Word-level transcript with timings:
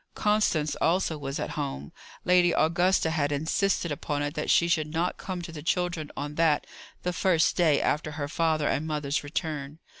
Constance 0.15 0.75
also 0.81 1.15
was 1.15 1.39
at 1.39 1.51
home. 1.51 1.91
Lady 2.25 2.53
Augusta 2.53 3.11
had 3.11 3.31
insisted 3.31 3.91
upon 3.91 4.23
it 4.23 4.33
that 4.33 4.49
she 4.49 4.67
should 4.67 4.87
not 4.91 5.17
come 5.17 5.43
to 5.43 5.51
the 5.51 5.61
children 5.61 6.09
on 6.17 6.33
that, 6.33 6.65
the 7.03 7.13
first 7.13 7.55
day 7.55 7.79
after 7.79 8.13
her 8.13 8.27
father 8.27 8.67
and 8.67 8.87
mother's 8.87 9.23
return. 9.23 9.77